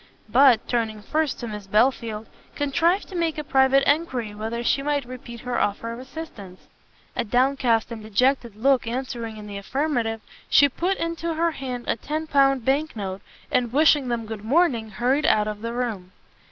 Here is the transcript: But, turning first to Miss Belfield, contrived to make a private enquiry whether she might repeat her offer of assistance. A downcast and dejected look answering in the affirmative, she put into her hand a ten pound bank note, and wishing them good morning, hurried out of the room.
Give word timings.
But, 0.29 0.67
turning 0.67 1.03
first 1.03 1.39
to 1.41 1.47
Miss 1.47 1.67
Belfield, 1.67 2.25
contrived 2.55 3.07
to 3.09 3.15
make 3.15 3.37
a 3.37 3.43
private 3.43 3.83
enquiry 3.87 4.33
whether 4.33 4.63
she 4.63 4.81
might 4.81 5.05
repeat 5.05 5.41
her 5.41 5.59
offer 5.61 5.93
of 5.93 5.99
assistance. 5.99 6.61
A 7.15 7.23
downcast 7.23 7.91
and 7.91 8.01
dejected 8.01 8.55
look 8.55 8.87
answering 8.87 9.37
in 9.37 9.45
the 9.45 9.59
affirmative, 9.59 10.21
she 10.49 10.67
put 10.69 10.97
into 10.97 11.35
her 11.35 11.51
hand 11.51 11.85
a 11.87 11.97
ten 11.97 12.25
pound 12.25 12.65
bank 12.65 12.95
note, 12.95 13.21
and 13.51 13.71
wishing 13.71 14.07
them 14.07 14.25
good 14.25 14.43
morning, 14.43 14.89
hurried 14.89 15.27
out 15.27 15.47
of 15.47 15.61
the 15.61 15.71
room. 15.71 16.11